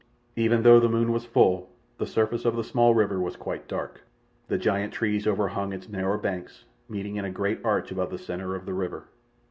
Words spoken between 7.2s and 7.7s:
a great